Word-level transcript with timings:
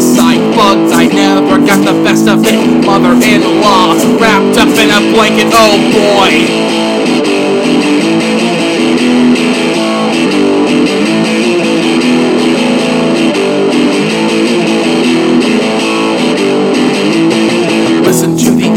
lost. 0.00 0.18
I 0.18 0.36
bugged, 0.56 0.92
I 0.92 1.06
never 1.06 1.58
got 1.58 1.84
the 1.84 1.92
best 2.04 2.28
of 2.28 2.44
it. 2.46 2.84
Mother 2.84 3.12
in 3.26 3.60
law, 3.60 3.94
wrapped 4.18 4.56
up 4.58 4.68
in 4.78 4.90
a 4.90 5.00
blanket, 5.12 5.52
oh 5.52 5.76
boy. 5.92 6.70
Listen 18.04 18.36
to 18.36 18.50
the 18.50 18.69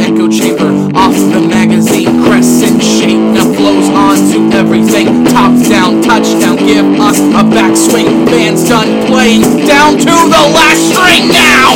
down 9.73 9.97
to 9.97 10.15
the 10.29 10.43
last 10.53 10.93
string 10.93 11.25
now. 11.33 11.73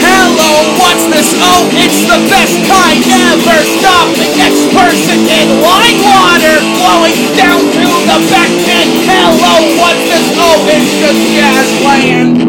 Hello, 0.00 0.52
what's 0.80 1.04
this? 1.12 1.36
Oh, 1.36 1.68
it's 1.76 2.00
the 2.08 2.16
best 2.32 2.56
kind 2.64 3.04
ever. 3.28 3.60
Stop 3.76 4.08
the 4.16 4.24
next 4.40 4.64
person 4.72 5.20
in 5.20 5.60
line 5.60 6.00
water 6.00 6.56
flowing 6.80 7.20
down 7.36 7.60
to 7.60 7.84
the 8.08 8.18
back 8.32 8.52
end. 8.72 8.88
Hello, 9.04 9.60
what's 9.76 10.00
this? 10.08 10.24
Oh, 10.40 10.64
it's 10.72 10.96
just 10.96 11.20
jazz 11.36 11.68
land. 11.84 12.39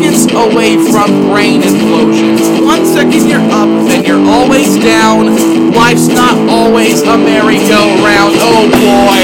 Seconds 0.00 0.32
away 0.32 0.80
from 0.88 1.28
brain 1.28 1.60
implosion. 1.60 2.64
One 2.64 2.86
second 2.86 3.28
you're 3.28 3.44
up, 3.52 3.68
then 3.84 4.02
you're 4.02 4.24
always 4.32 4.80
down. 4.80 5.36
Life's 5.76 6.08
not 6.08 6.40
always 6.48 7.02
a 7.02 7.18
merry-go-round. 7.18 8.32
Oh 8.40 8.64
boy. 8.64 9.20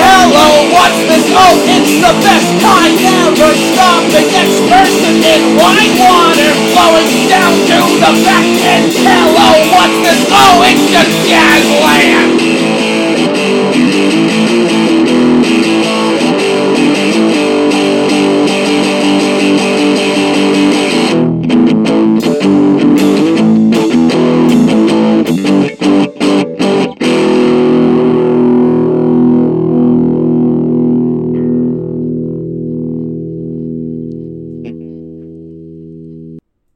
Hello, 0.00 0.72
what's 0.72 1.04
this? 1.04 1.28
Oh, 1.36 1.52
it's 1.68 2.00
the 2.00 2.16
best 2.24 2.48
kind 2.64 2.96
ever. 3.20 3.52
Stop 3.76 4.00
the 4.16 4.24
next 4.24 4.56
person 4.72 5.20
in 5.20 5.60
wine 5.60 6.00
water 6.00 6.48
flowing 6.72 7.28
down 7.28 7.52
to 7.68 7.76
the 8.00 8.12
back 8.24 8.48
end. 8.64 8.88
Hello, 9.04 9.52
what's 9.68 10.00
this? 10.00 10.24
Oh, 10.32 10.64
it's 10.64 10.88
just 10.88 11.12
jazz 11.28 11.68
land. 11.84 12.39